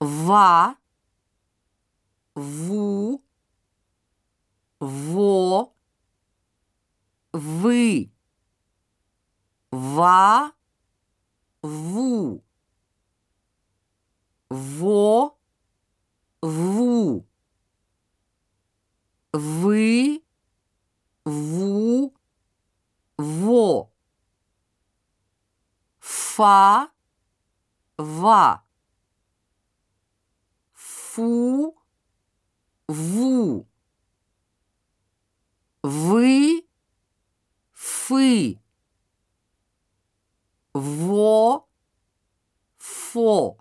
[0.00, 0.76] ва,
[2.34, 3.22] ву,
[4.80, 5.72] во,
[7.32, 8.12] вы,
[9.70, 10.52] ва,
[11.62, 12.44] ву,
[14.50, 15.38] во,
[16.42, 17.26] ву,
[19.32, 20.22] вы,
[21.24, 22.14] ву,
[23.16, 23.90] во,
[26.00, 26.90] фа,
[27.96, 28.65] ва,
[31.16, 31.74] фу,
[32.88, 33.66] ву,
[35.82, 36.66] вы,
[37.72, 38.58] фы,
[40.74, 41.66] во,
[42.76, 43.56] фо.